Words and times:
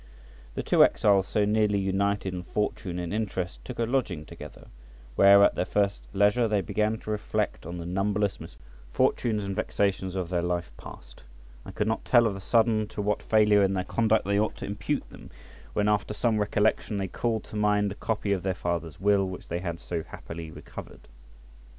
The 0.55 0.63
two 0.63 0.83
exiles 0.83 1.27
so 1.27 1.45
nearly 1.45 1.77
united 1.77 2.33
in 2.33 2.41
fortune 2.41 2.97
and 2.97 3.13
interest 3.13 3.63
took 3.63 3.77
a 3.77 3.83
lodging 3.83 4.25
together, 4.25 4.69
where 5.15 5.43
at 5.43 5.53
their 5.53 5.63
first 5.63 6.01
leisure 6.11 6.47
they 6.47 6.61
began 6.61 6.97
to 6.97 7.11
reflect 7.11 7.67
on 7.67 7.77
the 7.77 7.85
numberless 7.85 8.39
misfortunes 8.39 9.43
and 9.43 9.55
vexations 9.55 10.15
of 10.15 10.29
their 10.29 10.41
life 10.41 10.71
past, 10.75 11.21
and 11.65 11.75
could 11.75 11.85
not 11.87 12.03
tell 12.03 12.25
of 12.25 12.33
the 12.33 12.41
sudden 12.41 12.87
to 12.87 12.99
what 12.99 13.21
failure 13.21 13.61
in 13.61 13.75
their 13.75 13.83
conduct 13.83 14.25
they 14.25 14.39
ought 14.39 14.55
to 14.55 14.65
impute 14.65 15.07
them, 15.11 15.29
when, 15.73 15.87
after 15.87 16.15
some 16.15 16.39
recollection, 16.39 16.97
they 16.97 17.07
called 17.07 17.43
to 17.43 17.55
mind 17.55 17.91
the 17.91 17.93
copy 17.93 18.31
of 18.31 18.41
their 18.41 18.55
father's 18.55 18.99
will 18.99 19.27
which 19.29 19.49
they 19.49 19.59
had 19.59 19.79
so 19.79 20.01
happily 20.01 20.49
recovered. 20.49 21.07